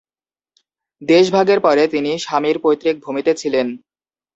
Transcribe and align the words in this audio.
দেশ 1.01 1.25
ভাগের 1.35 1.59
পরে 1.65 1.83
তিনি 1.93 2.11
স্বামীর 2.25 2.57
পৈতৃক 2.63 2.95
ভূমিতে 3.05 3.31
ছিলেন। 3.35 3.67